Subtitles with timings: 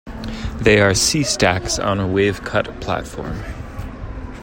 [0.59, 3.39] They are sea stacks on a wave-cut platform.